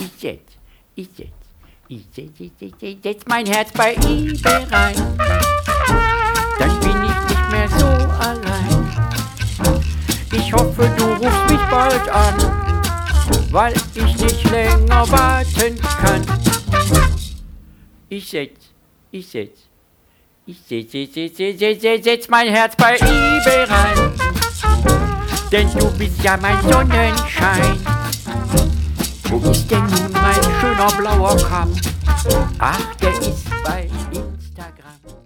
ich 0.00 0.10
setz, 0.18 0.40
ich 0.94 1.08
setz, 1.16 1.28
ich 1.88 2.04
setz, 2.14 2.40
ich 2.40 2.52
setz, 2.58 2.74
ich 2.80 2.98
setz 3.02 3.22
mein 3.26 3.46
Herz 3.46 3.70
bei 3.72 3.94
eBay 3.94 4.64
rein. 4.70 4.94
Dann 6.58 6.80
bin 6.80 7.02
ich 7.04 7.20
nicht 7.28 7.50
mehr 7.50 7.68
so 7.68 7.86
allein. 7.86 8.88
Ich 10.32 10.52
hoffe, 10.52 10.90
du 10.96 11.04
rufst 11.04 11.50
mich 11.50 11.60
bald 11.70 12.08
an, 12.08 12.34
weil 13.50 13.74
ich 13.94 14.16
nicht 14.16 14.50
länger 14.50 15.10
warten 15.10 15.78
kann. 15.80 16.26
Ich 18.08 18.28
setz, 18.28 18.70
ich 19.10 19.28
setz, 19.28 19.58
ich 20.46 20.58
setz, 20.66 20.92
setz, 20.92 21.14
setz, 21.14 21.60
setz, 21.80 22.04
setz, 22.04 22.28
mein 22.28 22.48
Herz 22.48 22.74
bei 22.76 22.96
eBay 22.96 23.64
rein. 23.64 24.12
Denn 25.52 25.70
du 25.74 25.90
bist 25.98 26.22
ja 26.22 26.36
mein 26.36 26.60
Sonnenschein 26.62 27.59
denn 29.70 29.84
nun 29.84 30.12
mein 30.12 30.42
schöner 30.60 30.90
blauer 30.98 31.36
Kamm? 31.36 31.72
Ach, 32.58 32.94
der 32.96 33.12
ist 33.20 33.48
bei 33.64 33.88
Instagram. 34.10 35.19